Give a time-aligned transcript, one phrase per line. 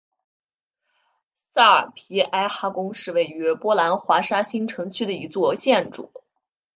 [1.35, 6.11] 萨皮埃哈宫是位于波兰华沙新城区的一座建筑。